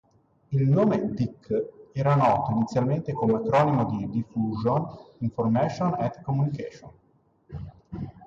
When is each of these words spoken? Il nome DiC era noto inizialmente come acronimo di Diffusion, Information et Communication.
Il 0.49 0.67
nome 0.67 1.11
DiC 1.11 1.91
era 1.93 2.15
noto 2.15 2.49
inizialmente 2.53 3.13
come 3.13 3.35
acronimo 3.35 3.85
di 3.85 4.09
Diffusion, 4.09 4.83
Information 5.19 5.95
et 5.99 6.19
Communication. 6.23 6.91